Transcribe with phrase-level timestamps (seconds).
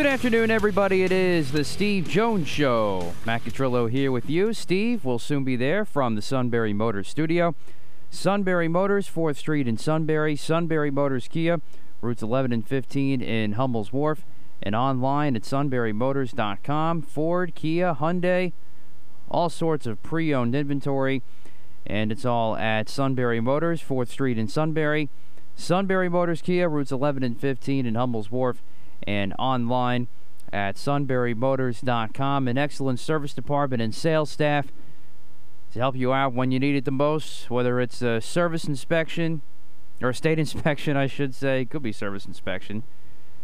[0.00, 1.02] Good afternoon, everybody.
[1.02, 3.12] It is the Steve Jones Show.
[3.26, 4.54] Matt here with you.
[4.54, 7.54] Steve will soon be there from the Sunbury Motors studio.
[8.08, 10.36] Sunbury Motors, 4th Street in Sunbury.
[10.36, 11.60] Sunbury Motors Kia,
[12.00, 14.24] routes 11 and 15 in Hummel's Wharf.
[14.62, 17.02] And online at sunburymotors.com.
[17.02, 18.54] Ford, Kia, Hyundai,
[19.30, 21.20] all sorts of pre owned inventory.
[21.86, 25.10] And it's all at Sunbury Motors, 4th Street in Sunbury.
[25.56, 28.62] Sunbury Motors Kia, routes 11 and 15 in Hummel's Wharf
[29.06, 30.08] and online
[30.52, 32.48] at sunburymotors.com.
[32.48, 34.66] An excellent service department and sales staff
[35.72, 39.42] to help you out when you need it the most, whether it's a service inspection
[40.02, 41.64] or a state inspection, I should say.
[41.64, 42.82] Could be service inspection.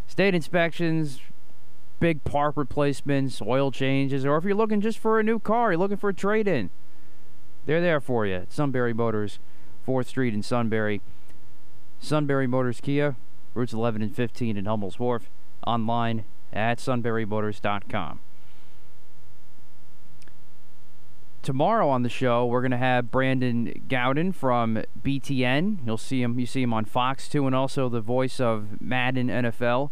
[0.09, 1.21] State inspections,
[2.01, 5.79] big part replacements, oil changes, or if you're looking just for a new car, you're
[5.79, 6.71] looking for a trade in,
[7.67, 9.41] they're there for you at Sunbury Motors,
[9.87, 11.01] 4th Street in Sunbury.
[11.99, 13.17] Sunbury Motors Kia,
[13.55, 15.29] routes 11 and 15 in Hummel's Wharf
[15.67, 18.21] online at sunburymotors.com.
[21.43, 25.79] Tomorrow on the show, we're going to have Brandon Gaudin from BTN.
[25.87, 26.41] You'll see him.
[26.41, 29.91] You see him on Fox too, and also the voice of Madden NFL.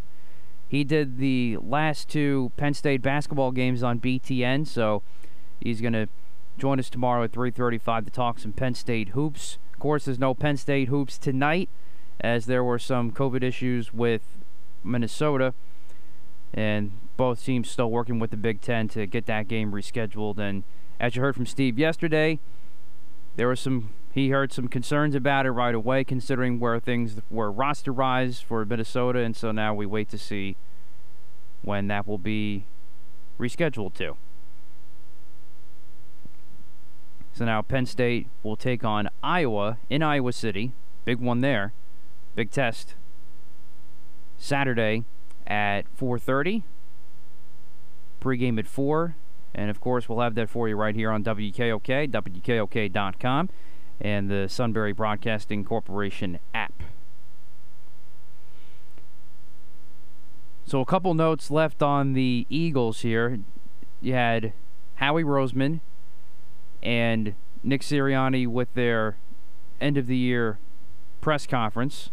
[0.68, 5.02] He did the last two Penn State basketball games on BTN, so
[5.60, 6.08] he's going to
[6.58, 9.58] join us tomorrow at 3:35 to talk some Penn State hoops.
[9.72, 11.68] Of course, there's no Penn State hoops tonight,
[12.20, 14.22] as there were some COVID issues with
[14.82, 15.54] Minnesota,
[16.54, 20.38] and both teams still working with the Big Ten to get that game rescheduled.
[20.38, 20.62] And
[20.98, 22.38] as you heard from Steve yesterday,
[23.36, 27.52] there was some he heard some concerns about it right away, considering where things were
[27.52, 30.54] rosterized for Minnesota, and so now we wait to see
[31.62, 32.64] when that will be
[33.40, 34.16] rescheduled to.
[37.34, 40.70] So now Penn State will take on Iowa in Iowa City.
[41.04, 41.72] Big one there.
[42.36, 42.94] Big test.
[44.38, 45.02] Saturday
[45.46, 46.62] at 4:30.
[48.20, 49.16] Pregame at 4,
[49.54, 53.50] and of course we'll have that for you right here on WKOK, WKOK.com,
[54.00, 56.82] and the Sunbury Broadcasting Corporation app.
[60.66, 63.40] So a couple notes left on the Eagles here.
[64.00, 64.54] You had
[64.96, 65.80] Howie Roseman
[66.82, 69.16] and Nick Sirianni with their
[69.80, 70.58] end of the year
[71.20, 72.10] press conference.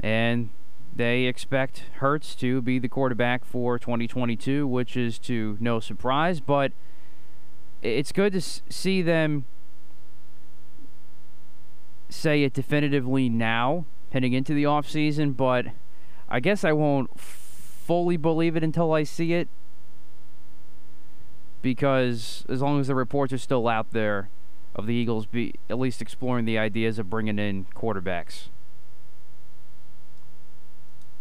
[0.00, 0.50] And
[0.94, 6.40] they expect Hurts to be the quarterback for 2022, which is to no surprise.
[6.40, 6.72] But
[7.82, 9.44] it's good to see them
[12.08, 15.36] say it definitively now, heading into the offseason.
[15.36, 15.66] But
[16.28, 19.48] I guess I won't fully believe it until I see it.
[21.62, 24.28] Because as long as the reports are still out there
[24.74, 28.48] of the Eagles be at least exploring the ideas of bringing in quarterbacks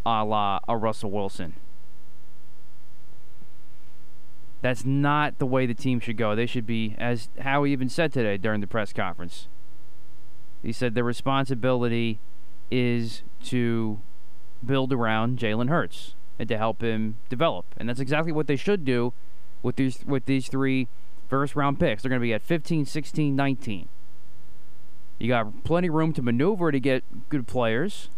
[0.09, 1.53] a la a Russell Wilson.
[4.62, 6.36] That's not the way the team should go.
[6.36, 9.48] They should be, as Howie even said today during the press conference.
[10.62, 12.19] He said the responsibility
[12.69, 14.00] is to
[14.66, 18.84] build around Jalen Hurts and to help him develop, and that's exactly what they should
[18.84, 19.13] do
[19.62, 20.88] with these with these three
[21.30, 22.04] first round picks.
[22.04, 23.89] They're going to be at 15, 16, 19.
[25.19, 28.10] You got plenty of room to maneuver to get good players.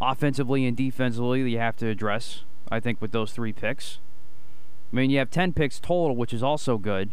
[0.00, 3.98] Offensively and defensively you have to address, I think, with those three picks.
[4.92, 7.10] I mean, you have 10 picks total, which is also good.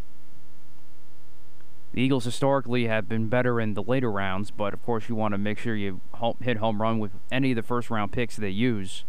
[1.93, 5.33] The Eagles historically have been better in the later rounds, but of course, you want
[5.33, 6.01] to make sure you
[6.41, 9.03] hit home run with any of the first round picks they use.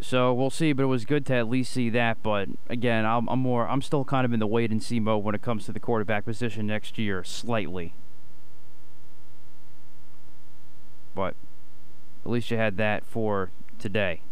[0.00, 2.22] So we'll see, but it was good to at least see that.
[2.22, 5.22] But again, I'm, I'm more, I'm still kind of in the wait and see mode
[5.22, 7.92] when it comes to the quarterback position next year, slightly.
[11.20, 11.34] But
[12.24, 14.22] at least you had that for today.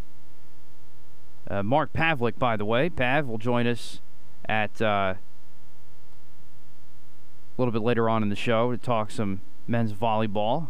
[1.47, 4.01] Uh, Mark Pavlik, by the way, Pav will join us
[4.49, 5.19] at uh, a
[7.59, 10.69] little bit later on in the show to talk some men's volleyball.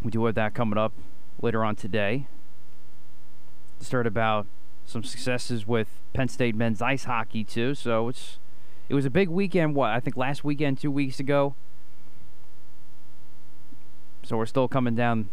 [0.00, 0.92] We do have that coming up
[1.42, 2.28] later on today.
[3.80, 4.46] Start about
[4.84, 7.74] some successes with Penn State men's ice hockey too.
[7.74, 8.38] So it's
[8.88, 9.74] it was a big weekend.
[9.74, 11.56] What I think last weekend, two weeks ago.
[14.26, 15.28] So we're still coming down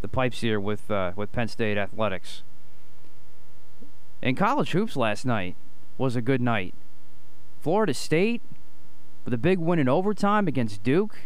[0.00, 2.42] the pipes here with uh, with Penn State athletics.
[4.20, 5.54] And college hoops last night
[5.96, 6.74] was a good night.
[7.60, 8.42] Florida State
[9.24, 11.16] with a big win in overtime against Duke.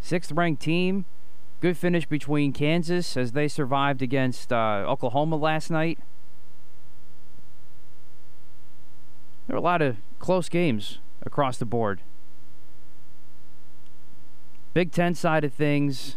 [0.00, 1.04] Sixth ranked team
[1.60, 5.98] Good finish between Kansas as they survived against uh, Oklahoma last night.
[9.46, 12.00] There were a lot of close games across the board.
[14.78, 16.14] Big Ten side of things,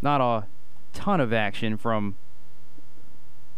[0.00, 0.46] not a
[0.92, 2.14] ton of action from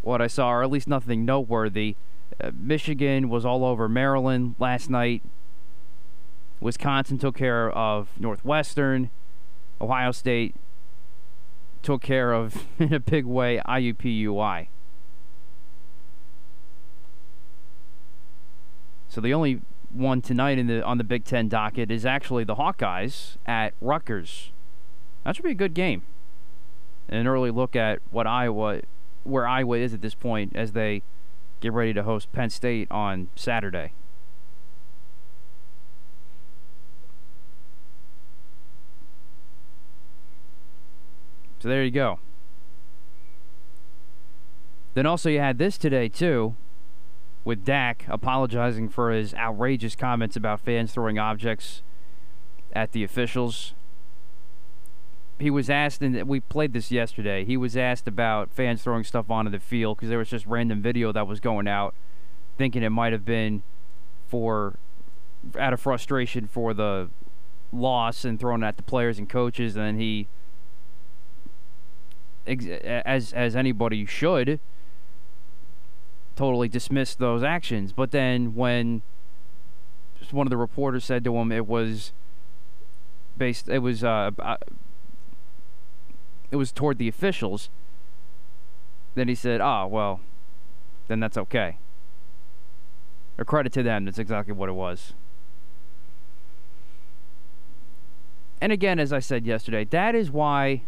[0.01, 1.97] what I saw, or at least nothing noteworthy.
[2.43, 5.23] Uh, Michigan was all over Maryland last night.
[6.61, 9.11] Wisconsin took care of Northwestern.
[9.83, 10.55] Ohio State
[11.83, 14.69] took care of in a big way IUPUI.
[19.11, 19.61] So the only
[19.93, 24.51] one tonight in the on the Big Ten docket is actually the Hawkeyes at Rutgers.
[25.25, 26.03] That should be a good game.
[27.09, 28.83] An early look at what Iowa,
[29.25, 31.03] where Iowa is at this point as they
[31.61, 33.93] get ready to host Penn State on Saturday.
[41.61, 42.21] So there you go.
[44.95, 46.55] Then also you had this today too,
[47.47, 51.81] with Dak apologizing for his outrageous comments about fans throwing objects
[52.73, 53.73] at the officials.
[55.39, 57.45] He was asked, and we played this yesterday.
[57.45, 60.83] He was asked about fans throwing stuff onto the field because there was just random
[60.83, 61.95] video that was going out,
[62.59, 63.63] thinking it might have been
[64.27, 64.75] for
[65.57, 67.11] out of frustration for the
[67.73, 69.77] loss and throwing at the players and coaches.
[69.77, 70.27] And then he
[72.45, 74.59] as as anybody should
[76.37, 77.93] totally dismissed those actions.
[77.93, 79.03] But then when
[80.31, 82.13] one of the reporters said to him it was
[83.39, 84.57] based it was uh, uh,
[86.51, 87.71] it was toward the officials
[89.15, 90.21] then he said oh well
[91.07, 91.79] then that's okay
[93.39, 95.13] A credit to them that's exactly what it was
[98.61, 100.83] and again as i said yesterday that is why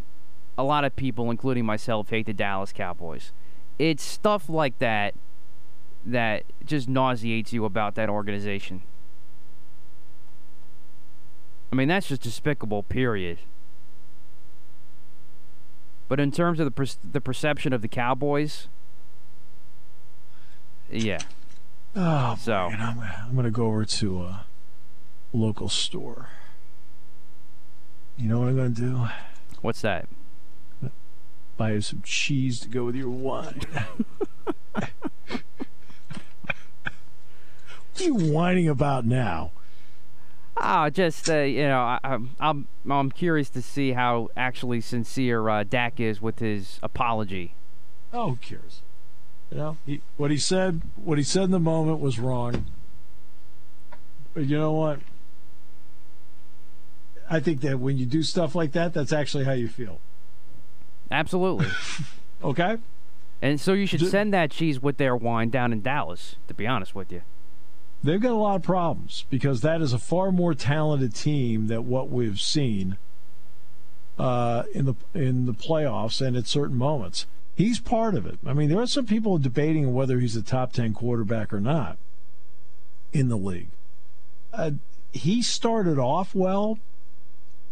[0.59, 3.33] a lot of people, including myself, hate the Dallas Cowboys.
[3.79, 5.15] It's stuff like that
[6.09, 8.83] that just nauseates you about that organization.
[11.73, 13.39] I mean, that's just despicable, period.
[16.09, 18.69] But in terms of the per- the perception of the Cowboys,
[20.91, 21.21] yeah.
[21.95, 24.47] Oh, so man, I'm, I'm going to go over to a
[25.33, 26.31] local store.
[28.17, 29.07] You know what I'm going to do?
[29.61, 30.09] What's that?
[31.59, 33.61] buy you some cheese to go with your wine.
[34.73, 34.93] what
[38.01, 39.53] are you whining about now?
[40.57, 45.49] Oh, just uh, you know, I, am I'm I'm curious to see how actually sincere
[45.49, 47.55] uh, Dak is with his apology.
[48.13, 48.83] Oh, who cares?
[49.51, 52.67] You know, he, what he said, what he said in the moment was wrong.
[54.35, 55.01] But you know what?
[57.31, 60.01] I think that when you do stuff like that, that's actually how you feel.
[61.11, 61.67] Absolutely.
[62.43, 62.79] okay.
[63.41, 66.67] And so you should send that cheese with their wine down in Dallas, to be
[66.67, 67.23] honest with you.
[68.03, 71.89] They've got a lot of problems because that is a far more talented team than
[71.89, 72.97] what we've seen
[74.19, 77.27] uh, in the in the playoffs and at certain moments.
[77.57, 78.39] He's part of it.
[78.47, 81.99] I mean, there are some people debating whether he's a top ten quarterback or not
[83.13, 83.71] in the league.
[84.53, 84.73] Uh,
[85.13, 86.79] he started off well,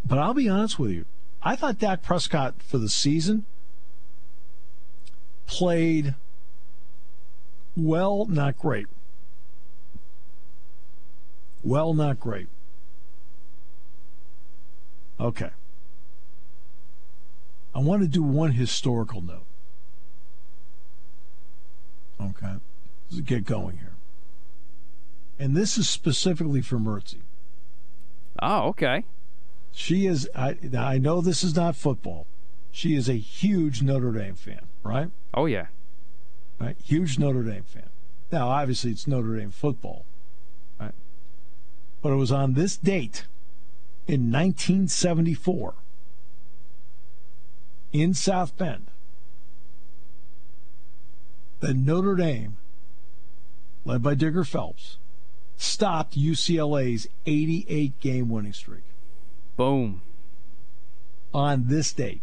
[0.04, 1.04] but I'll be honest with you.
[1.42, 3.45] I thought Dak Prescott for the season
[5.47, 6.14] played
[7.76, 8.87] well, not great.
[11.66, 12.46] Well, not great.
[15.18, 15.50] Okay.
[17.75, 19.46] I want to do one historical note.
[22.20, 22.54] Okay.
[23.11, 23.94] Let's get going here.
[25.40, 27.23] And this is specifically for Mertzi.
[28.40, 29.02] Oh, okay.
[29.73, 30.28] She is.
[30.37, 32.26] I I know this is not football.
[32.70, 35.11] She is a huge Notre Dame fan, right?
[35.35, 35.66] Oh yeah.
[36.61, 37.90] Right, huge Notre Dame fan.
[38.30, 40.04] Now, obviously, it's Notre Dame football?
[42.06, 43.26] But it was on this date
[44.06, 45.75] in 1974
[47.92, 48.86] in South Bend
[51.58, 52.58] that Notre Dame,
[53.84, 54.98] led by Digger Phelps,
[55.56, 58.84] stopped UCLA's 88 game winning streak.
[59.56, 60.00] Boom.
[61.34, 62.22] On this date.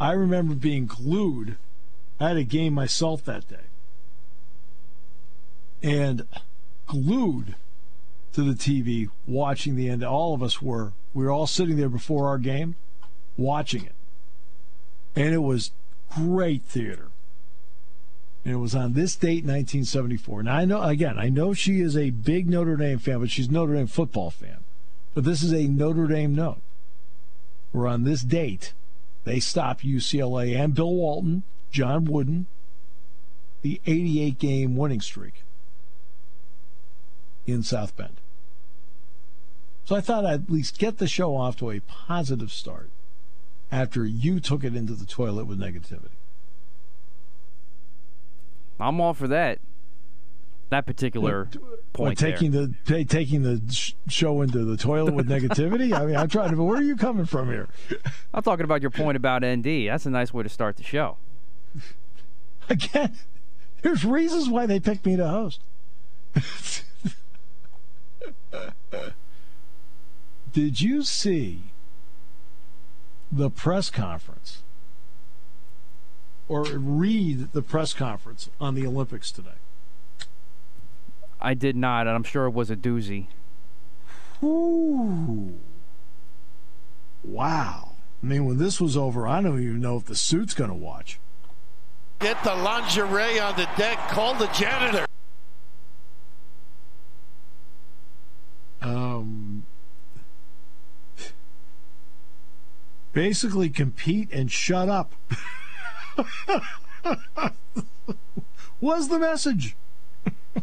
[0.00, 1.58] I remember being glued.
[2.18, 3.68] I had a game myself that day.
[5.82, 6.26] And
[6.86, 7.56] glued
[8.38, 10.04] to the TV watching the end.
[10.04, 10.92] All of us were.
[11.12, 12.76] We were all sitting there before our game
[13.36, 13.96] watching it.
[15.16, 15.72] And it was
[16.08, 17.08] great theater.
[18.44, 20.44] And it was on this date, 1974.
[20.44, 23.50] Now, I know, again, I know she is a big Notre Dame fan, but she's
[23.50, 24.58] Notre Dame football fan.
[25.14, 26.62] But this is a Notre Dame note.
[27.72, 28.72] Where on this date,
[29.24, 31.42] they stopped UCLA and Bill Walton,
[31.72, 32.46] John Wooden,
[33.62, 35.42] the 88 game winning streak
[37.46, 38.20] in South Bend.
[39.88, 42.90] So I thought I'd at least get the show off to a positive start
[43.72, 46.18] after you took it into the toilet with negativity.
[48.78, 49.60] I'm all for that.
[50.68, 51.48] That particular
[51.94, 52.18] point.
[52.18, 52.68] Taking there.
[52.84, 53.62] the taking the
[54.08, 55.94] show into the toilet with negativity.
[55.94, 56.56] I mean, I'm trying to.
[56.56, 57.66] But where are you coming from here?
[58.34, 59.88] I'm talking about your point about ND.
[59.88, 61.16] That's a nice way to start the show.
[62.68, 63.16] Again,
[63.80, 65.62] there's reasons why they picked me to host.
[70.58, 71.70] Did you see
[73.30, 74.64] the press conference
[76.48, 79.60] or read the press conference on the Olympics today?
[81.40, 83.28] I did not, and I'm sure it was a doozy.
[84.42, 85.60] Ooh.
[87.22, 87.92] Wow.
[88.20, 90.76] I mean, when this was over, I don't even know if the suit's going to
[90.76, 91.20] watch.
[92.18, 94.08] Get the lingerie on the deck.
[94.08, 95.06] Call the janitor.
[98.82, 99.62] Um,
[103.12, 105.14] basically, compete and shut up.
[108.80, 109.76] was the message.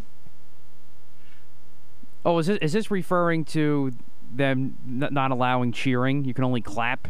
[2.25, 3.93] oh, is this, is this referring to
[4.33, 6.25] them not allowing cheering?
[6.25, 7.07] You can only clap?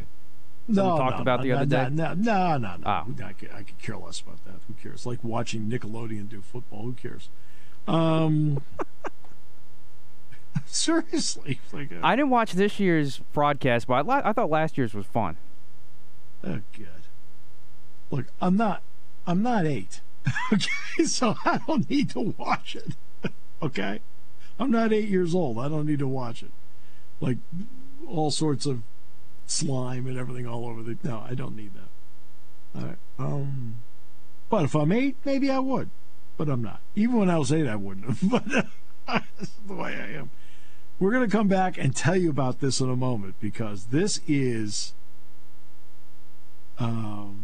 [0.67, 1.89] No, we talked no, about no, the no, other day.
[1.91, 2.83] No, no, no, no.
[2.85, 3.23] Oh.
[3.23, 4.55] I, could, I could care less about that.
[4.67, 5.05] Who cares?
[5.05, 6.83] Like watching Nickelodeon do football.
[6.83, 7.29] Who cares?
[7.87, 8.63] Um,
[10.65, 14.93] seriously, like a, I didn't watch this year's broadcast, but I, I thought last year's
[14.93, 15.37] was fun.
[16.43, 16.87] Oh, good.
[18.11, 18.81] Look, I'm not.
[19.25, 20.01] I'm not eight.
[20.53, 22.95] okay, so I don't need to watch it.
[23.61, 23.99] okay,
[24.59, 25.57] I'm not eight years old.
[25.59, 26.51] I don't need to watch it.
[27.19, 27.37] Like
[28.07, 28.81] all sorts of
[29.47, 30.97] slime and everything all over the.
[31.03, 32.79] No, I don't need that.
[32.79, 32.97] All right.
[33.17, 33.77] Um,
[34.49, 35.89] but if I'm eight, maybe I would.
[36.37, 36.81] But I'm not.
[36.95, 38.29] Even when I was eight, I wouldn't have.
[38.29, 38.65] But
[39.07, 40.31] that's the way I am.
[40.99, 44.21] We're going to come back and tell you about this in a moment because this
[44.27, 44.93] is.
[46.79, 47.43] Um,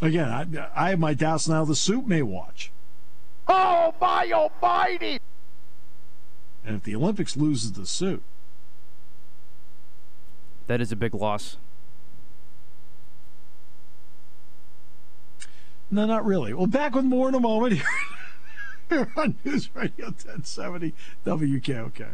[0.00, 1.64] again, I, I have my doubts now.
[1.64, 2.70] The suit may watch.
[3.48, 5.18] Oh, my almighty!
[6.64, 8.22] And if the Olympics loses the suit,
[10.66, 11.56] That is a big loss.
[15.88, 16.52] no, not really.
[16.52, 17.80] Well, back with more in a moment
[18.88, 22.06] here, on News Radio 1070 WKOK.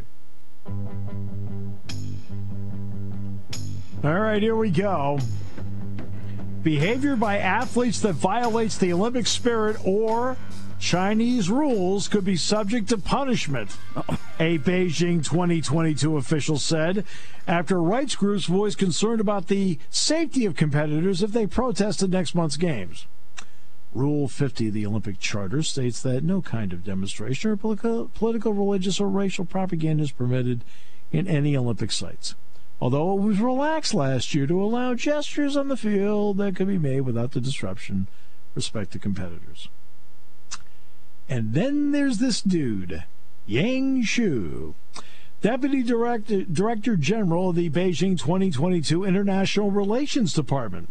[4.05, 5.19] All right, here we go.
[6.63, 10.37] Behavior by athletes that violates the Olympic spirit or
[10.79, 13.77] Chinese rules could be subject to punishment,
[14.41, 17.05] a Beijing 2022 official said
[17.47, 22.57] after rights groups voiced concern about the safety of competitors if they protested next month's
[22.57, 23.07] games.
[23.95, 29.01] Rule 50 of the Olympic Charter states that no kind of demonstration or political, religious,
[29.01, 30.65] or racial propaganda is permitted
[31.11, 32.35] in any Olympic sites.
[32.81, 36.79] Although it was relaxed last year to allow gestures on the field that could be
[36.79, 38.09] made without the disruption
[38.55, 39.69] respect to competitors.
[41.29, 43.05] And then there's this dude,
[43.47, 44.75] Yang Shu,
[45.41, 50.89] Deputy Director, Director General of the Beijing 2022 International Relations Department.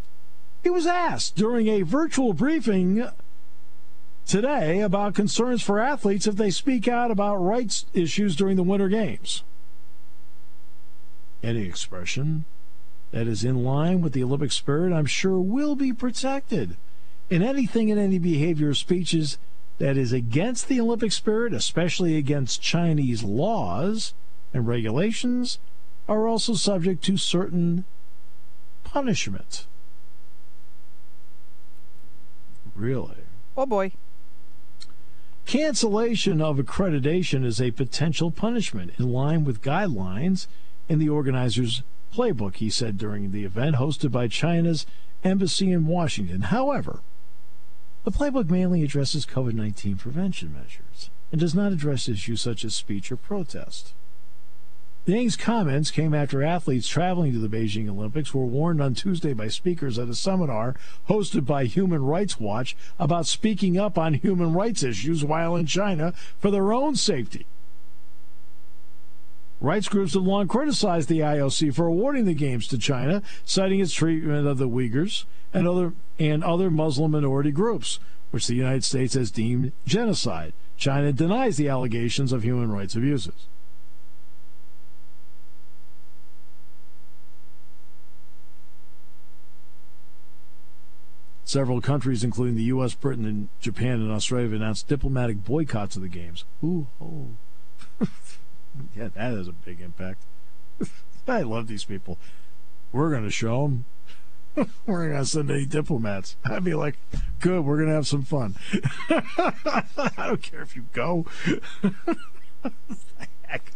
[0.63, 3.07] He was asked during a virtual briefing
[4.27, 8.87] today about concerns for athletes if they speak out about rights issues during the Winter
[8.87, 9.43] Games.
[11.41, 12.45] Any expression
[13.11, 16.77] that is in line with the Olympic spirit, I'm sure, will be protected.
[17.31, 19.37] And anything in any behavior or speeches
[19.79, 24.13] that is against the Olympic spirit, especially against Chinese laws
[24.53, 25.57] and regulations,
[26.07, 27.85] are also subject to certain
[28.83, 29.65] punishment.
[32.81, 33.17] Really?
[33.55, 33.91] Oh boy.
[35.45, 40.47] Cancellation of accreditation is a potential punishment in line with guidelines
[40.89, 44.87] in the organizer's playbook, he said during the event hosted by China's
[45.23, 46.41] embassy in Washington.
[46.41, 47.01] However,
[48.03, 52.73] the playbook mainly addresses COVID 19 prevention measures and does not address issues such as
[52.73, 53.93] speech or protest.
[55.07, 59.47] Yang's comments came after athletes traveling to the Beijing Olympics were warned on Tuesday by
[59.47, 60.75] speakers at a seminar
[61.09, 66.13] hosted by Human Rights Watch about speaking up on human rights issues while in China
[66.37, 67.47] for their own safety.
[69.59, 73.93] Rights groups have long criticized the IOC for awarding the games to China, citing its
[73.93, 79.15] treatment of the Uyghurs and other and other Muslim minority groups, which the United States
[79.15, 80.53] has deemed genocide.
[80.77, 83.47] China denies the allegations of human rights abuses.
[91.51, 96.01] Several countries, including the U.S., Britain, and Japan and Australia, have announced diplomatic boycotts of
[96.01, 96.45] the games.
[96.63, 97.27] Ooh, oh.
[98.95, 100.23] yeah, that has a big impact.
[101.27, 102.17] I love these people.
[102.93, 103.85] We're going to show them.
[104.85, 106.37] we're going to send any diplomats.
[106.45, 106.95] I'd be like,
[107.41, 108.55] good, we're going to have some fun.
[109.09, 111.25] I don't care if you go.
[113.43, 113.73] Heck.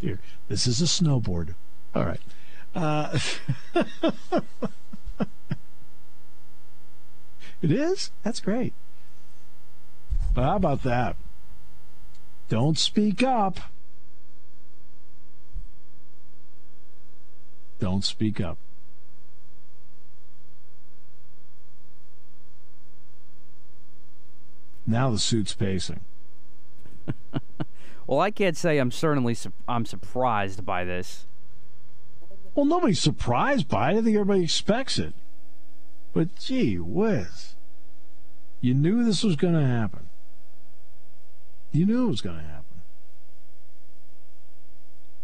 [0.00, 1.56] Here, this is a snowboard.
[1.94, 2.20] All right.
[2.74, 3.18] Uh,
[7.62, 8.10] It is?
[8.22, 8.74] That's great.
[10.34, 11.16] But how about that?
[12.48, 13.58] Don't speak up.
[17.78, 18.58] Don't speak up.
[24.86, 26.00] Now the suit's pacing.
[28.06, 31.26] well, I can't say I'm certainly su- I'm surprised by this.
[32.54, 33.98] Well, nobody's surprised by it.
[33.98, 35.12] I think everybody expects it.
[36.16, 37.56] But gee whiz.
[38.62, 40.08] You knew this was going to happen.
[41.72, 42.80] You knew it was going to happen.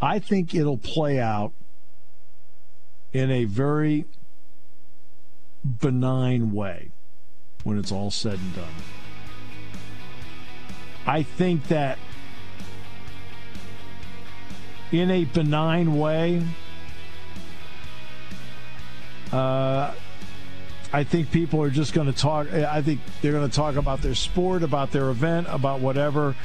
[0.02, 1.54] I think it'll play out
[3.14, 4.04] in a very
[5.64, 6.90] benign way
[7.64, 8.74] when it's all said and done.
[11.06, 11.96] I think that
[14.90, 16.42] in a benign way,
[19.32, 19.94] uh,
[20.92, 22.52] I think people are just going to talk.
[22.52, 26.36] I think they're going to talk about their sport, about their event, about whatever.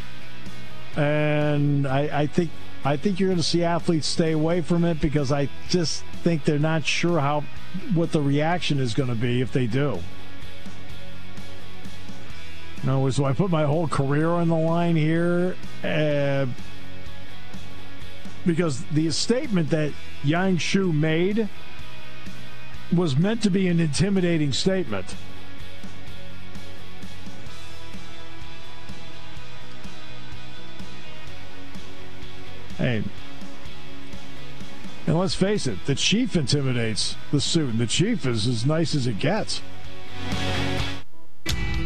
[0.95, 2.49] And I, I think
[2.86, 6.45] I think you're going to see athletes stay away from it because I just think
[6.45, 7.43] they're not sure how
[7.93, 9.99] what the reaction is going to be if they do.
[12.83, 16.45] No, so I put my whole career on the line here uh,
[18.45, 19.91] because the statement that
[20.23, 21.49] Yang Shu made
[22.93, 25.15] was meant to be an intimidating statement.
[32.78, 33.04] Hey,
[35.08, 37.69] and let's face it, the chief intimidates the suit.
[37.69, 39.62] and The chief is as nice as it gets.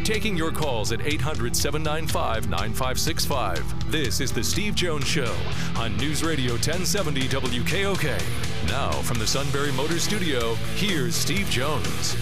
[0.03, 3.91] Taking your calls at 800 795 9565.
[3.91, 5.35] This is The Steve Jones Show
[5.77, 8.67] on News Radio 1070 WKOK.
[8.67, 12.17] Now, from the Sunbury Motors Studio, here's Steve Jones.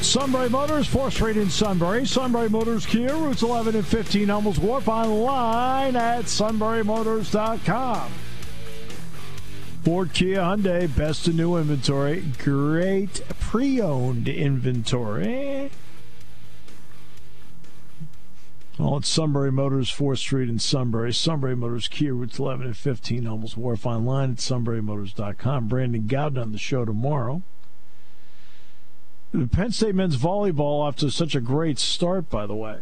[0.00, 2.04] Sunbury Motors, 4th Street in Sunbury.
[2.04, 8.10] Sunbury Motors Kia, routes 11 and 15, Hummels Wharf, online at sunburymotors.com.
[9.84, 12.24] Ford Kia Hyundai, best in new inventory.
[12.38, 15.70] Great pre owned inventory.
[18.78, 21.12] All at Sunbury Motors, 4th Street in Sunbury.
[21.12, 25.68] Sunbury Motors, Kia, routes 11 and 15, Hummels Wharf, online at sunburymotors.com.
[25.68, 27.42] Brandon Gaudin on the show tomorrow.
[29.32, 32.80] The Penn State men's volleyball off to such a great start, by the way,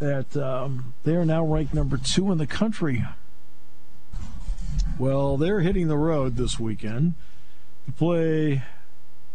[0.00, 3.04] that um, they are now ranked number two in the country.
[4.98, 7.14] Well, they're hitting the road this weekend
[7.86, 8.64] to play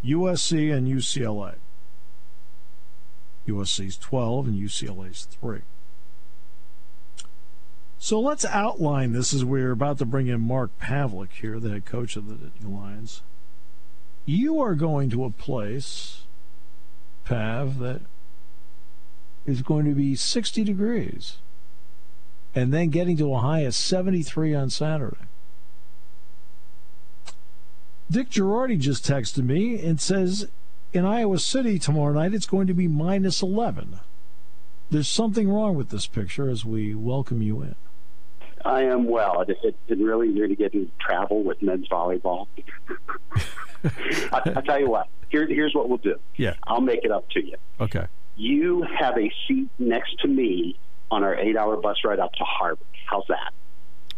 [0.03, 1.55] USC and UCLA.
[3.47, 5.61] USC's 12 and UCLA's 3.
[8.03, 11.85] So let's outline this as we're about to bring in Mark Pavlik here, the head
[11.85, 13.21] coach of the Lions.
[14.25, 16.23] You are going to a place
[17.23, 18.01] Pav, that
[19.45, 21.37] is going to be 60 degrees
[22.53, 25.15] and then getting to a high of 73 on Saturday.
[28.11, 30.49] Dick Girardi just texted me and says
[30.91, 34.01] in Iowa City tomorrow night it's going to be minus 11.
[34.91, 37.75] There's something wrong with this picture as we welcome you in.
[38.65, 39.41] I am well.
[39.41, 42.47] It, it, it really nearly getting travel with men's volleyball.
[44.31, 46.15] I, I tell you what, here, here's what we'll do.
[46.35, 46.53] Yeah.
[46.63, 47.55] I'll make it up to you.
[47.79, 48.05] Okay.
[48.35, 50.77] You have a seat next to me
[51.11, 52.87] on our eight-hour bus ride up to Harvard.
[53.05, 53.53] How's that?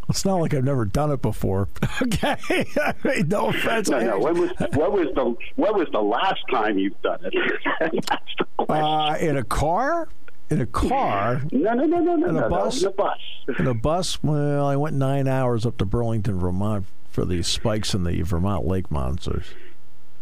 [0.07, 1.67] It's not like I've never done it before.
[2.01, 2.35] okay,
[2.77, 3.89] I mean, no offense.
[3.89, 4.19] No, no.
[4.19, 7.33] When was what was the what was the last time you've done it?
[8.07, 8.85] That's the question.
[8.85, 10.07] Uh, in a car?
[10.49, 11.41] In a car?
[11.51, 12.81] no, no, no, no, no, in a no, bus?
[12.81, 13.19] No, in a bus.
[13.59, 14.23] In a bus?
[14.23, 18.67] Well, I went nine hours up to Burlington, Vermont for the spikes in the Vermont
[18.67, 19.45] Lake Monsters.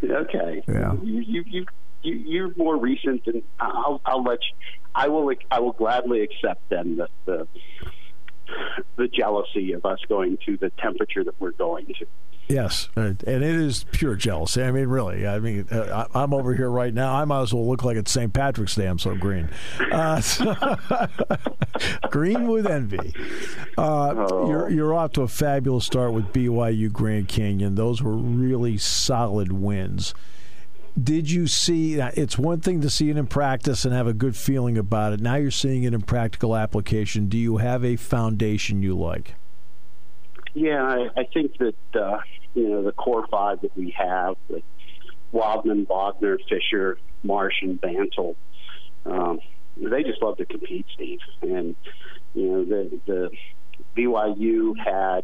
[0.03, 0.61] Okay.
[0.67, 0.93] Yeah.
[1.01, 1.65] You you you
[2.03, 4.55] you you're more recent than I'll I'll let you.
[4.93, 7.47] I will I will gladly accept then the the
[8.95, 12.05] the jealousy of us going to the temperature that we're going to.
[12.49, 14.61] Yes, and it is pure jealousy.
[14.61, 15.25] I mean, really.
[15.25, 17.15] I mean, uh, I'm over here right now.
[17.15, 18.31] I might as well look like it's St.
[18.33, 18.85] Patrick's Day.
[18.85, 19.49] I'm so green.
[19.91, 20.53] Uh, so
[22.09, 23.13] green with envy.
[23.77, 24.47] Uh, Oh.
[24.47, 27.75] You're you're off to a fabulous start with BYU Grand Canyon.
[27.75, 30.13] Those were really solid wins.
[31.01, 31.95] Did you see?
[31.95, 35.21] It's one thing to see it in practice and have a good feeling about it.
[35.21, 37.27] Now you're seeing it in practical application.
[37.29, 39.33] Do you have a foundation you like?
[40.53, 42.19] Yeah, I, I think that uh,
[42.53, 44.63] you know the core five that we have with
[45.31, 48.35] Wildman, Wagner, Fisher, Marsh, and Bantle.
[49.05, 49.39] Um,
[49.75, 51.19] they just love to compete, Steve.
[51.41, 51.75] And
[52.33, 53.29] you know the the
[53.97, 55.23] BYU had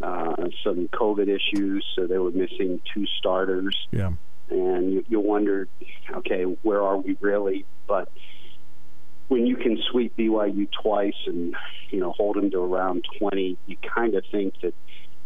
[0.00, 3.76] uh, some COVID issues, so they were missing two starters.
[3.90, 4.12] Yeah.
[4.50, 5.68] and you, you wonder,
[6.10, 7.64] okay, where are we really?
[7.86, 8.10] But
[9.28, 11.54] when you can sweep BYU twice and
[11.90, 14.74] you know hold them to around 20, you kind of think that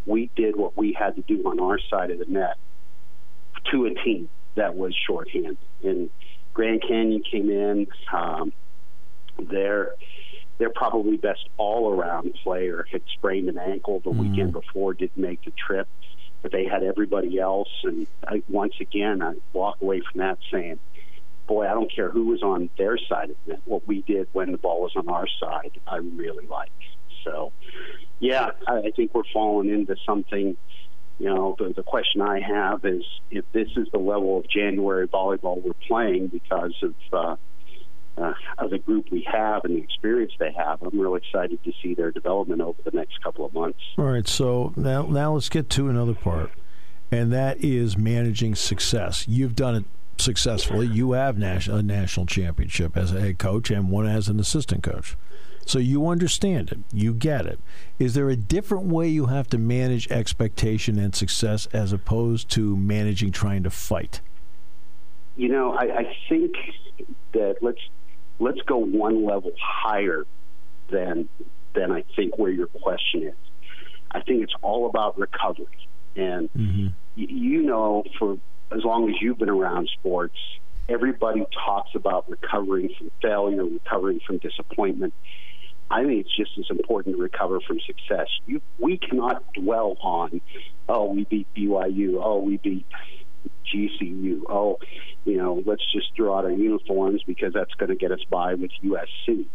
[0.07, 2.57] we did what we had to do on our side of the net
[3.71, 5.59] to a team that was shorthanded.
[5.83, 6.11] And
[6.55, 7.87] Grand Canyon came in.
[8.13, 8.53] Um,
[9.39, 9.93] their
[10.59, 15.45] their probably best all around player had sprained an ankle the weekend before, didn't make
[15.45, 15.87] the trip
[16.43, 17.69] but they had everybody else.
[17.85, 20.79] And I, once again, I walk away from that saying,
[21.49, 23.61] boy, I don't care who was on their side of it.
[23.65, 26.71] What we did when the ball was on our side, I really like.
[27.25, 27.53] So,
[28.21, 30.57] yeah, I, I think we're falling into something.
[31.19, 35.09] You know, the, the question I have is if this is the level of January
[35.09, 37.37] volleyball we're playing because of uh,
[38.17, 41.73] uh, of the group we have and the experience they have, I'm really excited to
[41.83, 43.81] see their development over the next couple of months.
[43.97, 46.53] All right, so now now let's get to another part,
[47.11, 49.27] and that is managing success.
[49.27, 49.85] You've done it
[50.21, 50.87] successfully.
[50.87, 54.83] You have nas- a national championship as a head coach and one as an assistant
[54.83, 55.17] coach.
[55.69, 56.79] So you understand it.
[56.93, 57.61] You get it.
[57.99, 62.75] Is there a different way you have to manage expectation and success as opposed to
[62.75, 64.23] managing trying to fight?
[65.37, 66.55] You know, I, I think
[67.33, 67.81] that let's
[68.39, 70.25] let's go one level higher
[70.91, 71.29] than
[71.75, 73.35] than I think where your question is.
[74.11, 75.67] I think it's all about recovery,
[76.17, 76.87] and mm-hmm.
[77.17, 78.39] y- you know, for
[78.71, 80.37] as long as you've been around sports,
[80.89, 85.15] everybody talks about recovering from failure, recovering from disappointment.
[85.91, 88.29] I think it's just as important to recover from success.
[88.47, 90.41] You, we cannot dwell on,
[90.89, 92.87] oh, we beat BYU, oh, we beat
[93.73, 94.79] GCU, oh,
[95.25, 98.55] you know, let's just throw out our uniforms because that's going to get us by
[98.55, 99.47] with USC.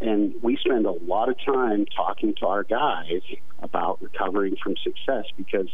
[0.00, 3.22] And we spend a lot of time talking to our guys
[3.60, 5.68] about recovering from success because,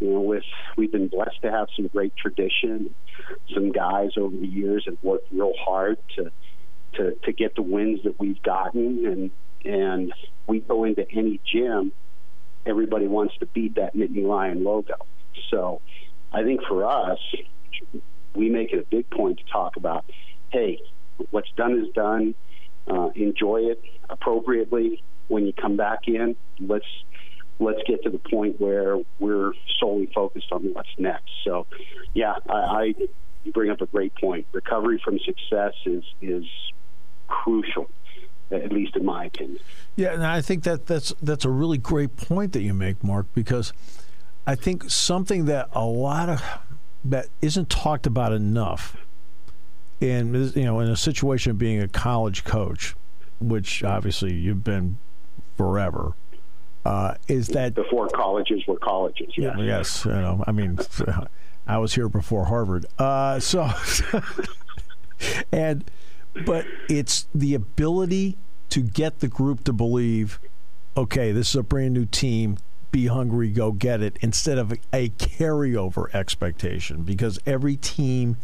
[0.00, 0.44] you know, with
[0.76, 2.94] we've been blessed to have some great tradition.
[3.52, 6.30] Some guys over the years have worked real hard to
[6.94, 9.30] to to get the wins that we've gotten, and
[9.64, 10.12] and
[10.46, 11.92] we go into any gym,
[12.64, 14.94] everybody wants to beat that Nittany Lion logo.
[15.50, 15.80] So,
[16.32, 17.18] I think for us,
[18.34, 20.04] we make it a big point to talk about,
[20.50, 20.78] hey,
[21.30, 22.34] what's done is done.
[22.86, 25.02] Uh, enjoy it appropriately.
[25.28, 26.86] When you come back in, let's
[27.58, 31.30] let's get to the point where we're solely focused on what's next.
[31.44, 31.66] So,
[32.14, 32.94] yeah, I, I
[33.44, 34.46] you bring up a great point.
[34.52, 36.44] Recovery from success is is
[37.28, 37.88] crucial,
[38.50, 39.58] at least in my opinion.
[39.94, 43.26] Yeah, and I think that that's that's a really great point that you make, Mark,
[43.34, 43.72] because
[44.46, 46.42] I think something that a lot of
[47.04, 48.96] that isn't talked about enough,
[50.00, 52.94] and you know, in a situation of being a college coach,
[53.40, 54.98] which obviously you've been
[55.56, 56.12] forever,
[56.86, 59.56] uh, is that Before colleges were colleges, yes.
[59.58, 60.78] Yes, you know, I mean,
[61.66, 62.86] I was here before Harvard.
[62.96, 63.68] Uh, so,
[65.52, 65.84] and,
[66.44, 68.36] but it's the ability
[68.70, 70.38] to get the group to believe,
[70.96, 72.56] okay, this is a brand new team.
[72.92, 78.36] Be hungry, go get it, instead of a carryover expectation, because every team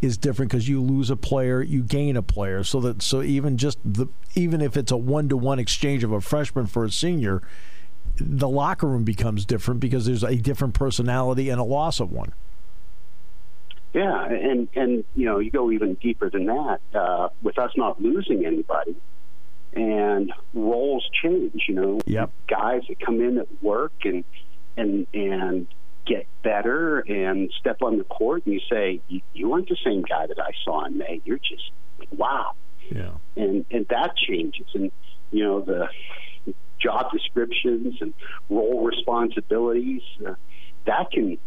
[0.00, 2.62] is different because you lose a player, you gain a player.
[2.62, 4.06] So that so even just the
[4.36, 7.42] even if it's a one to one exchange of a freshman for a senior,
[8.20, 12.32] the locker room becomes different because there's a different personality and a loss of one.
[13.94, 16.80] Yeah, and and you know you go even deeper than that.
[16.94, 18.94] Uh, with us not losing anybody,
[19.72, 21.64] and roles change.
[21.68, 22.30] You know, Yep.
[22.48, 24.24] guys that come in at work and
[24.76, 25.66] and and
[26.06, 30.02] get better and step on the court, and you say you, you aren't the same
[30.02, 31.22] guy that I saw in May.
[31.24, 31.70] You're just
[32.14, 32.52] wow,
[32.90, 33.12] Yeah.
[33.36, 34.92] and and that changes, and
[35.30, 35.88] you know the
[36.80, 38.14] job descriptions and
[38.48, 40.34] role responsibilities uh,
[40.86, 41.38] that can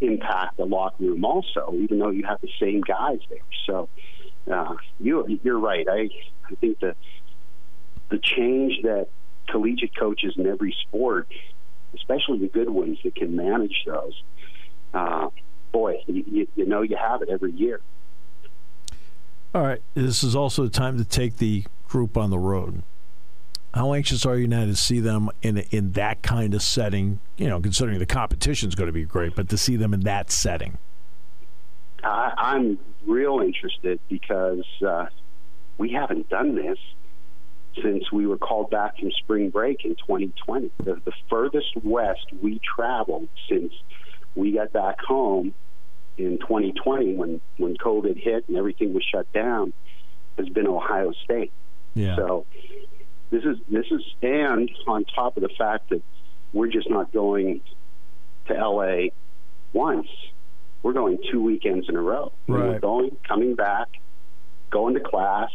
[0.00, 3.38] impact the locker room also, even though you have the same guys there.
[3.66, 3.88] So
[4.50, 5.86] uh, you you're right.
[5.88, 6.08] I
[6.50, 6.94] I think the
[8.10, 9.08] the change that
[9.48, 11.28] collegiate coaches in every sport,
[11.94, 14.22] especially the good ones that can manage those,
[14.94, 15.28] uh,
[15.72, 17.80] boy, you, you, you know you have it every year.
[19.54, 19.80] All right.
[19.94, 22.82] This is also the time to take the group on the road.
[23.76, 27.20] How anxious are you now to see them in in that kind of setting?
[27.36, 30.00] You know, considering the competition is going to be great, but to see them in
[30.00, 30.78] that setting.
[32.02, 35.06] I, I'm real interested because uh,
[35.76, 36.78] we haven't done this
[37.82, 40.70] since we were called back from spring break in 2020.
[40.78, 43.74] The, the furthest west we traveled since
[44.34, 45.52] we got back home
[46.16, 49.74] in 2020 when, when COVID hit and everything was shut down
[50.38, 51.52] has been Ohio State.
[51.94, 52.16] Yeah.
[52.16, 52.46] So
[53.30, 56.02] this is this is and on top of the fact that
[56.52, 57.60] we're just not going
[58.46, 59.08] to LA
[59.72, 60.08] once.
[60.82, 62.32] We're going two weekends in a row.
[62.46, 63.88] We're going, coming back,
[64.70, 65.50] going to class,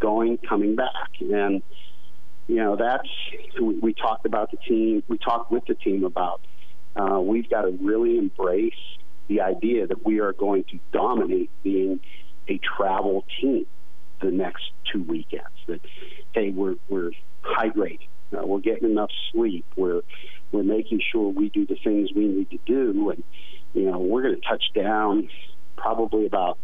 [0.00, 1.62] going, coming back, and
[2.46, 3.08] you know that's
[3.60, 5.02] we, we talked about the team.
[5.08, 6.42] We talked with the team about
[6.94, 8.74] uh, we've got to really embrace
[9.28, 12.00] the idea that we are going to dominate being
[12.48, 13.66] a travel team
[14.20, 15.46] the next two weekends.
[15.66, 15.80] That
[16.32, 17.10] hey, we're we're
[17.42, 20.02] hydrating, uh, we're getting enough sleep, we're
[20.52, 23.22] we're making sure we do the things we need to do, and
[23.74, 25.28] you know we're going to touch down
[25.76, 26.58] probably about.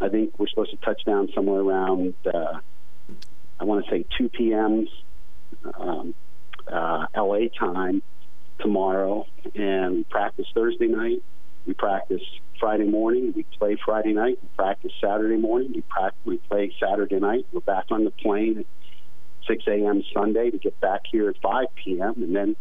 [0.00, 2.14] I think we're supposed to touch down somewhere around.
[2.24, 2.60] Uh,
[3.58, 4.88] I want to say 2 p.m.
[5.74, 6.14] Um,
[6.66, 8.02] uh, LA time
[8.60, 11.22] tomorrow, and practice Thursday night.
[11.66, 12.22] We practice
[12.58, 13.32] Friday morning.
[13.34, 14.38] We play Friday night.
[14.42, 15.72] We practice Saturday morning.
[15.74, 17.46] We practice, we play Saturday night.
[17.52, 18.66] We're back on the plane at
[19.46, 20.02] 6 a.m.
[20.14, 22.14] Sunday to get back here at 5 p.m.
[22.22, 22.56] And then,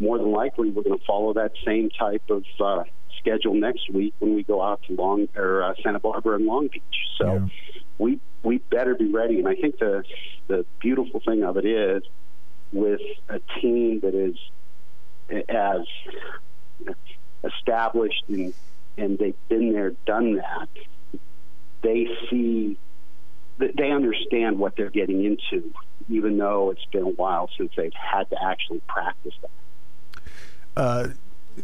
[0.00, 2.84] more than likely, we're going to follow that same type of uh,
[3.18, 6.68] schedule next week when we go out to Long or uh, Santa Barbara and Long
[6.68, 6.82] Beach.
[7.18, 7.46] So Yeah.
[7.98, 9.38] we we better be ready.
[9.38, 10.04] And I think the
[10.48, 12.02] the beautiful thing of it is
[12.72, 14.36] with a team that is
[15.48, 15.86] as
[17.44, 18.54] established and
[18.96, 20.68] and they've been there, done that.
[21.82, 22.76] They see,
[23.58, 25.72] they understand what they're getting into,
[26.08, 29.50] even though it's been a while since they've had to actually practice that.
[30.76, 31.08] Uh,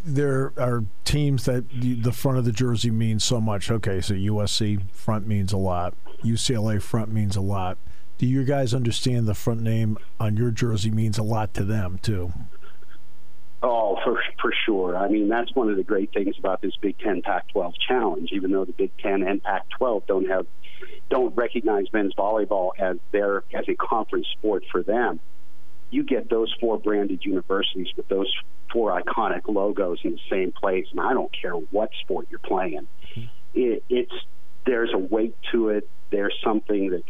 [0.05, 3.71] there are teams that the the front of the jersey means so much.
[3.71, 5.95] Okay, so USC front means a lot.
[6.23, 7.77] UCLA front means a lot.
[8.19, 11.99] Do you guys understand the front name on your jersey means a lot to them
[12.03, 12.33] too?
[13.63, 14.97] Oh, for for sure.
[14.97, 18.31] I mean, that's one of the great things about this Big Ten Pac-12 challenge.
[18.33, 20.47] Even though the Big Ten and Pac-12 don't have
[21.11, 25.21] don't recognize men's volleyball as their as a conference sport for them,
[25.91, 28.33] you get those four branded universities with those
[28.73, 32.89] four iconic logos in the same place, and I don't care what sport you're playing.
[33.15, 33.27] Mm-hmm.
[33.55, 34.13] It, it's
[34.65, 35.89] there's a weight to it.
[36.11, 37.03] There's something that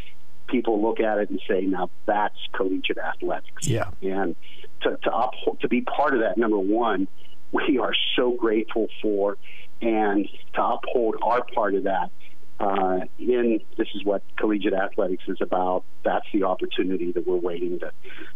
[0.51, 3.67] people look at it and say, now that's collegiate athletics.
[3.67, 3.91] Yeah.
[4.03, 4.37] And
[4.83, 7.09] to to, uphold, to be part of that, number one,
[7.53, 9.37] we are so grateful for,
[9.81, 12.11] and to uphold our part of that.
[12.59, 15.83] Uh, in this is what collegiate athletics is about.
[16.05, 17.93] That's the opportunity that we're waiting to.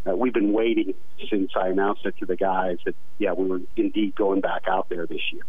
[0.06, 0.94] Uh, we've been waiting
[1.30, 4.88] since I announced it to the guys that yeah we were indeed going back out
[4.88, 5.42] there this year.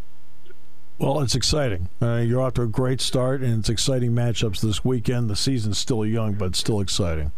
[0.97, 1.89] Well, it's exciting.
[2.01, 5.29] Uh, you're off to a great start, and it's exciting matchups this weekend.
[5.29, 7.33] The season's still young, but still exciting.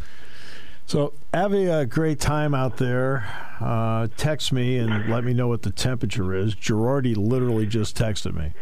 [0.86, 3.26] So, have a, great time out there.
[3.60, 6.54] Uh, text me and let me know what the temperature is.
[6.54, 8.54] Girardi literally just texted me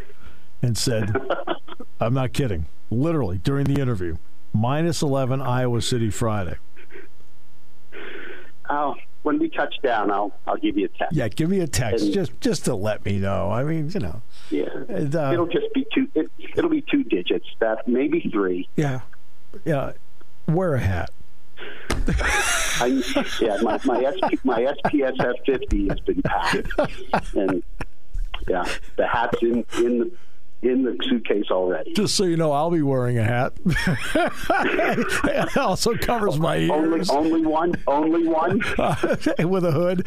[0.62, 1.14] and said,
[2.00, 4.16] I'm not kidding, literally during the interview,
[4.54, 6.56] minus 11 Iowa City Friday.
[8.68, 8.96] I'll,
[9.26, 11.16] when we touch down, I'll I'll give you a text.
[11.16, 13.50] Yeah, give me a text And- just just to let me know.
[13.50, 14.68] I mean, you know, Yeah.
[14.88, 16.06] And, uh, it'll just be two.
[16.14, 17.46] It, it'll be two digits.
[17.58, 18.68] That maybe three.
[18.76, 19.00] yeah,
[19.64, 19.92] yeah.
[20.46, 21.10] Wear a hat.
[22.78, 23.02] I,
[23.40, 26.70] yeah, my my, SP, my SPSF 50 has been packed,
[27.34, 27.64] and
[28.46, 28.64] yeah,
[28.96, 30.10] the hat's in in the
[30.62, 31.92] in the suitcase already.
[31.92, 33.52] Just so you know, I'll be wearing a hat.
[35.24, 38.58] it also covers my ears only only one, only one.
[39.50, 40.06] with a hood.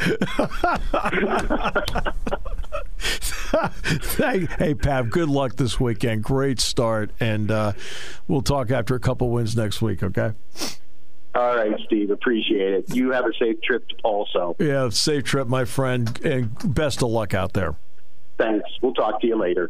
[4.18, 6.24] hey, hey, Pav, good luck this weekend.
[6.24, 7.12] Great start.
[7.20, 7.74] And uh,
[8.28, 10.34] we'll talk after a couple wins next week, okay?
[11.36, 12.10] All right, Steve.
[12.10, 12.96] Appreciate it.
[12.96, 14.56] You have a safe trip also.
[14.60, 16.20] Yeah, safe trip, my friend.
[16.26, 17.76] And best of luck out there.
[18.38, 18.70] Thanks.
[18.82, 19.70] We'll talk to you later.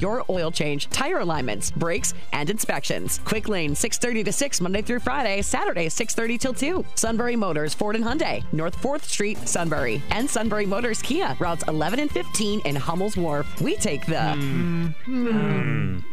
[0.00, 3.20] your oil change, tire alignments, brakes, and inspections.
[3.24, 6.84] Quick Lane 6:30 to 6 Monday through Friday, Saturday 6:30 till 2.
[6.94, 12.00] Sunbury Motors Ford and Hyundai, North 4th Street, Sunbury, and Sunbury Motors Kia, routes 11
[12.00, 13.60] and 15 in Hummel's Wharf.
[13.60, 14.92] We take the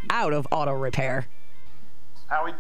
[0.10, 1.28] out of auto repair.
[2.28, 2.54] Howie,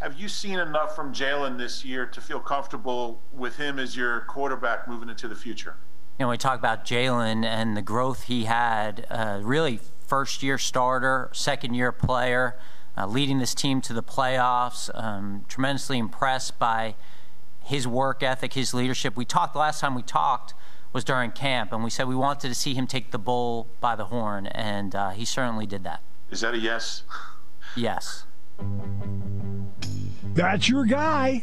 [0.00, 4.20] have you seen enough from Jalen this year to feel comfortable with him as your
[4.20, 5.76] quarterback moving into the future?
[6.20, 10.58] you know, we talk about Jalen and the growth he had, uh, really first year
[10.58, 12.58] starter, second year player,
[12.98, 14.90] uh, leading this team to the playoffs.
[14.92, 16.96] Um, tremendously impressed by
[17.62, 19.16] his work ethic, his leadership.
[19.16, 20.52] We talked the last time we talked
[20.92, 23.94] was during camp, and we said we wanted to see him take the bull by
[23.94, 26.02] the horn, and uh, he certainly did that.
[26.32, 27.04] Is that a yes?
[27.76, 28.24] Yes.
[30.34, 31.42] That's your guy.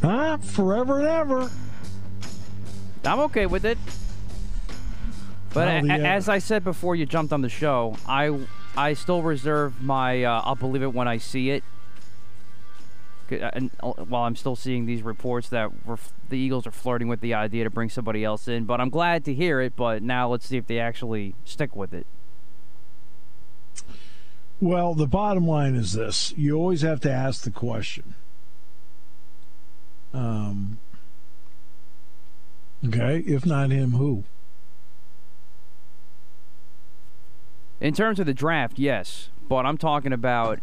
[0.00, 0.36] Huh?
[0.36, 1.50] Forever and ever.
[3.04, 3.78] I'm okay with it.
[5.54, 8.38] But a- the, uh, as I said before you jumped on the show, I
[8.76, 11.64] I still reserve my uh, I'll believe it when I see it.
[13.32, 15.70] uh, And uh, while I'm still seeing these reports that
[16.28, 19.24] the Eagles are flirting with the idea to bring somebody else in, but I'm glad
[19.24, 19.74] to hear it.
[19.74, 22.06] But now let's see if they actually stick with it.
[24.60, 28.14] Well, the bottom line is this: you always have to ask the question.
[30.12, 30.78] Um.
[32.86, 34.24] Okay, if not him, who?
[37.80, 40.60] In terms of the draft, yes, but I'm talking about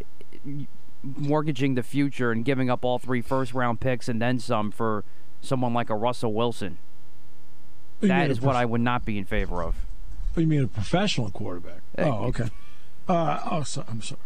[1.04, 5.04] mortgaging the future and giving up all three first round picks and then some for
[5.41, 6.78] someone like a Russell Wilson.
[8.01, 9.75] You That mean what I would not be in favor of.
[10.36, 11.80] Oh, you mean a professional quarterback?
[11.95, 12.04] Hey.
[12.04, 12.49] Oh, okay.
[13.08, 14.19] Uh, oh, so, I'm sorry.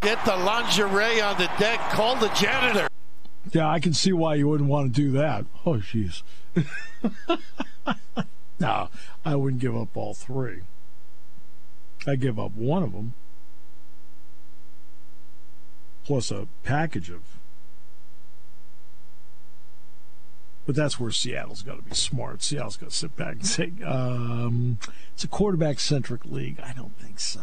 [0.00, 1.78] Get the lingerie on the deck.
[1.90, 2.88] Call the janitor.
[3.52, 5.44] Yeah, I can see why you wouldn't want to do that.
[5.66, 6.22] Oh, jeez.
[8.60, 8.88] no,
[9.24, 10.62] I wouldn't give up all three.
[12.06, 13.14] I give up one of them,
[16.04, 17.22] plus a package of.
[20.64, 22.42] But that's where Seattle's got to be smart.
[22.42, 24.78] Seattle's got to sit back and say, um,
[25.14, 27.40] "It's a quarterback-centric league." I don't think so.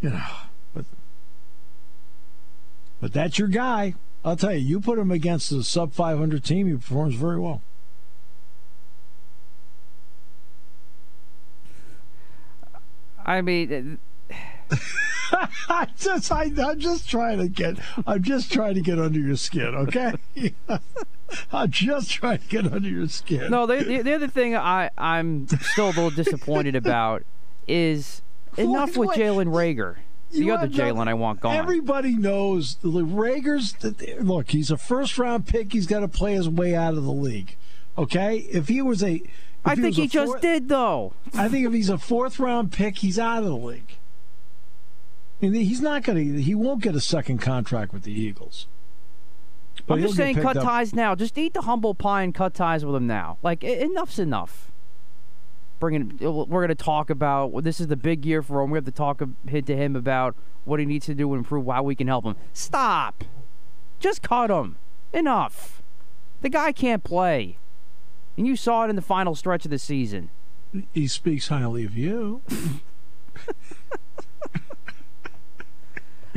[0.00, 0.26] You know,
[0.74, 0.84] but
[3.00, 3.94] but that's your guy.
[4.24, 7.62] I'll tell you, you put him against a sub 500 team, he performs very well.
[13.26, 13.98] I mean,
[14.70, 14.76] I
[15.68, 19.36] uh, just, I, I'm just trying to get, I'm just trying to get under your
[19.36, 20.14] skin, okay?
[21.52, 23.50] I'm just trying to get under your skin.
[23.50, 23.66] no.
[23.66, 27.24] The, the, the other thing I I'm still a little disappointed about
[27.66, 28.22] is
[28.56, 29.10] enough with?
[29.10, 29.96] Jalen Reagor.
[30.30, 31.56] The You other Jalen I want gone.
[31.56, 33.74] Everybody knows the Reagor's.
[34.20, 35.72] Look, he's a first round pick.
[35.72, 37.56] He's got to play his way out of the league.
[37.98, 39.22] Okay, if he was a,
[39.66, 41.12] I think he just did though.
[41.34, 43.96] I think if he's a fourth round pick, he's out of the league.
[45.42, 46.40] And he's not going to.
[46.42, 48.66] He won't get a second contract with the Eagles.
[49.86, 51.14] But I'm just saying, cut up- ties now.
[51.14, 53.36] Just eat the humble pie and cut ties with him now.
[53.42, 54.70] Like enough's enough.
[55.78, 57.52] Bringing, we're going to talk about.
[57.52, 58.70] well, This is the big year for him.
[58.70, 61.34] We have to talk a hit to him about what he needs to do to
[61.34, 62.34] improve, how we can help him.
[62.54, 63.24] Stop.
[64.00, 64.76] Just cut him.
[65.12, 65.82] Enough.
[66.40, 67.58] The guy can't play,
[68.36, 70.30] and you saw it in the final stretch of the season.
[70.92, 72.42] He speaks highly of you.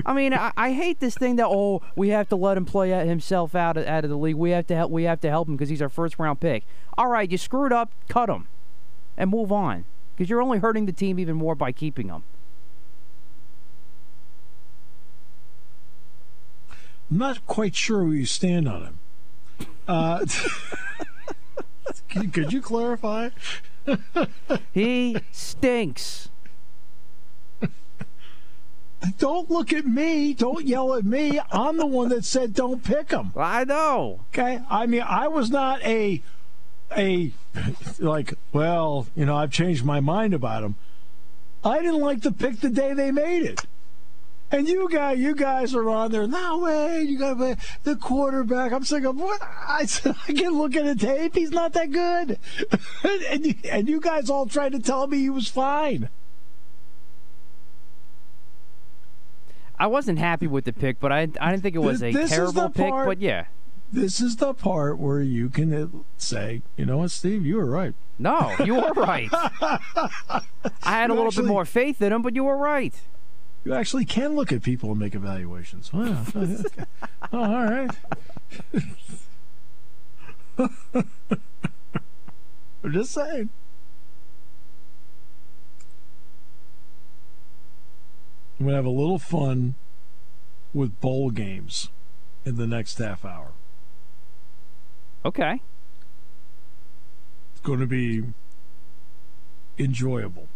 [0.06, 2.90] I mean, I, I hate this thing that oh we have to let him play
[3.06, 4.36] himself out of, out of the league.
[4.36, 4.92] We have to help.
[4.92, 6.66] We have to help him because he's our first round pick.
[6.98, 7.92] All right, you screwed up.
[8.08, 8.48] Cut him,
[9.18, 9.86] and move on
[10.16, 12.24] because you're only hurting the team even more by keeping him.
[17.12, 19.00] I'm not quite sure where you stand on him.
[19.88, 20.26] Uh,
[22.10, 23.30] could, could you clarify?
[24.72, 26.30] he stinks.
[29.18, 30.34] Don't look at me.
[30.34, 31.40] Don't yell at me.
[31.52, 33.32] I'm the one that said don't pick him.
[33.36, 34.22] I know.
[34.34, 34.62] Okay.
[34.70, 36.22] I mean, I was not a
[36.96, 37.32] a
[38.00, 38.34] like.
[38.52, 40.76] Well, you know, I've changed my mind about him.
[41.64, 43.66] I didn't like the pick the day they made it.
[44.52, 46.26] And you guys, you guys are on there.
[46.28, 47.38] No way, you got
[47.84, 48.72] the quarterback.
[48.72, 49.40] I'm saying, what?
[49.44, 51.36] I said, I can look at the tape.
[51.36, 52.40] He's not that good.
[53.30, 56.10] and, you, and you guys all tried to tell me he was fine.
[59.78, 62.30] I wasn't happy with the pick, but I I didn't think it was a This
[62.32, 62.90] terrible pick.
[62.90, 63.46] part- But yeah,
[63.94, 65.88] This is the part where you can uh,
[66.18, 67.94] say, you know what, Steve, you were right.
[68.18, 69.30] no, you were right.
[69.32, 70.42] I
[70.84, 72.94] had a little actually- bit more faith in him, but you were right.
[73.64, 75.92] You actually can look at people and make evaluations.
[75.94, 76.26] Oh,
[77.32, 77.92] Oh, all right.
[82.84, 83.50] I'm just saying.
[88.60, 89.76] I'm going to have a little fun
[90.74, 91.90] with bowl games
[92.46, 93.52] in the next half hour.
[95.24, 95.62] Okay.
[97.52, 98.24] It's going to be
[99.78, 100.48] enjoyable.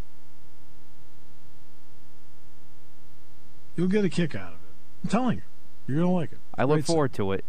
[3.76, 4.60] You'll get a kick out of it.
[5.04, 5.44] I'm telling you.
[5.88, 6.40] You're going to like it.
[6.56, 7.44] I look Great forward to it.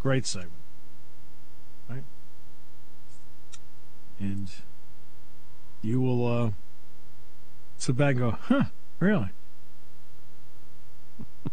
[0.00, 0.52] Great segment.
[1.88, 2.04] Right?
[4.18, 4.48] And
[5.82, 6.50] you will uh,
[7.76, 8.64] sit back and go, huh,
[8.98, 9.30] really?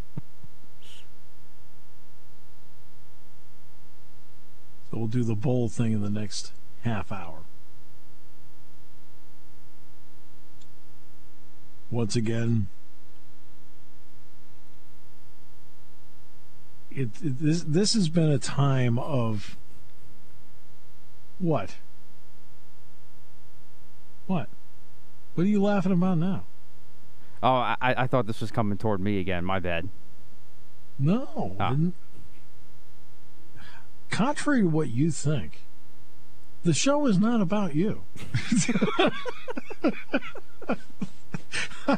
[4.89, 6.53] so we'll do the bowl thing in the next
[6.83, 7.39] half hour.
[11.91, 12.67] Once again,
[16.95, 19.57] it, it this this has been a time of
[21.39, 21.75] what?
[24.27, 24.47] What?
[25.35, 26.43] What are you laughing about now?
[27.41, 29.43] Oh, I, I thought this was coming toward me again.
[29.43, 29.89] My bad.
[30.97, 31.57] No.
[31.59, 31.75] Ah.
[34.09, 35.63] Contrary to what you think,
[36.63, 38.03] the show is not about you.
[41.85, 41.97] So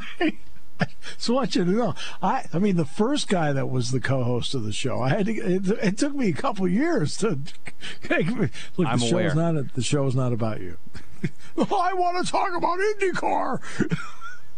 [1.28, 4.54] I want you to know, I I mean, the first guy that was the co-host
[4.54, 5.34] of the show, I had to.
[5.34, 7.28] It, it took me a couple years to.
[8.10, 8.52] Look,
[8.88, 9.30] I'm the aware.
[9.30, 9.74] show's not.
[9.74, 10.78] The show is not about you.
[11.58, 13.60] I want to talk about IndyCar.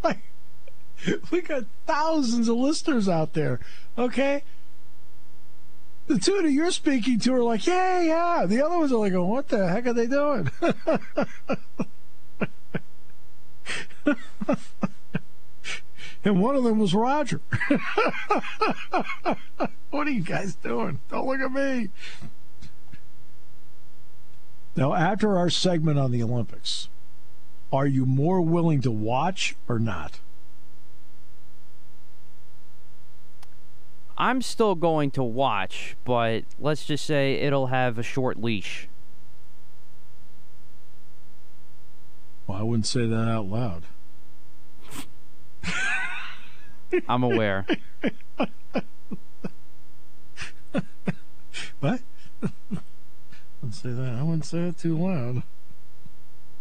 [0.04, 0.20] Like,
[1.32, 3.60] we got thousands of listeners out there.
[3.98, 4.44] Okay.
[6.06, 8.46] The two that you're speaking to are like, yeah, yeah.
[8.46, 10.50] The other ones are like, what the heck are they doing?
[16.28, 17.40] And one of them was Roger.
[19.90, 21.00] what are you guys doing?
[21.10, 21.90] Don't look at me.
[24.76, 26.90] Now, after our segment on the Olympics,
[27.72, 30.20] are you more willing to watch or not?
[34.18, 38.90] I'm still going to watch, but let's just say it'll have a short leash.
[42.48, 43.84] Well, I wouldn't say that out loud.
[47.08, 47.66] I'm aware.
[51.80, 52.02] What?
[53.62, 54.16] Wouldn't say that.
[54.20, 55.44] I wouldn't say it too loud.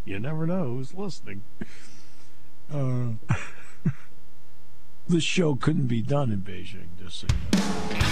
[0.05, 1.43] You never know who's listening.
[2.72, 3.12] Uh,
[5.09, 8.07] this show couldn't be done in Beijing, just so you know.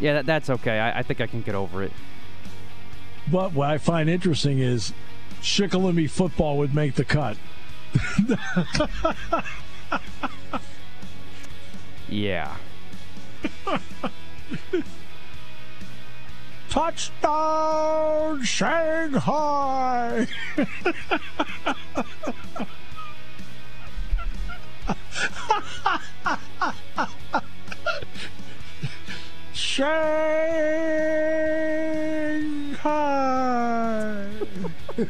[0.00, 0.78] Yeah, that, that's okay.
[0.78, 1.92] I, I think I can get over it.
[3.30, 4.92] But what I find interesting is
[5.40, 7.36] Shikellamy football would make the cut.
[12.08, 12.54] Yeah.
[16.68, 20.26] Touchdown, Shanghai!
[29.54, 29.92] Shanghai!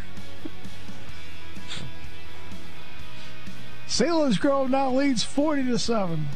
[3.92, 6.26] Selinsgrove now leads 40 to 7.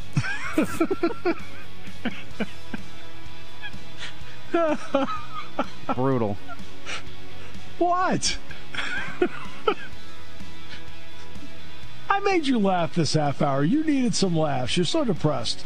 [5.94, 6.36] Brutal.
[7.78, 8.36] What?
[12.10, 13.64] I made you laugh this half hour.
[13.64, 14.76] You needed some laughs.
[14.76, 15.64] You're so depressed.